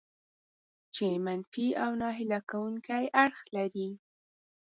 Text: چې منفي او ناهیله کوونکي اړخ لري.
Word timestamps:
چې 0.95 1.05
منفي 1.25 1.67
او 1.83 1.91
ناهیله 2.01 2.39
کوونکي 2.51 3.03
اړخ 3.23 3.39
لري. 3.55 3.89